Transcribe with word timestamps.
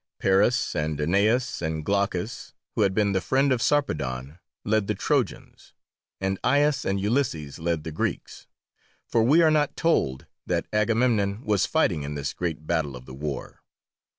Paris, 0.19 0.75
and 0.75 0.99
Aeneas, 0.99 1.61
and 1.61 1.85
Glaucus, 1.85 2.55
who 2.73 2.81
had 2.81 2.95
been 2.95 3.11
the 3.11 3.21
friend 3.21 3.51
of 3.51 3.61
Sarpedon, 3.61 4.39
led 4.65 4.87
the 4.87 4.95
Trojans, 4.95 5.73
and 6.19 6.39
Aias 6.43 6.85
and 6.85 6.99
Ulysses 6.99 7.59
led 7.59 7.83
the 7.83 7.91
Greeks, 7.91 8.47
for 9.07 9.21
we 9.21 9.43
are 9.43 9.51
not 9.51 9.77
told 9.77 10.25
that 10.47 10.65
Agamemnon 10.73 11.45
was 11.45 11.67
fighting 11.67 12.01
in 12.01 12.15
this 12.15 12.33
great 12.33 12.65
battle 12.65 12.95
of 12.95 13.05
the 13.05 13.13
war. 13.13 13.61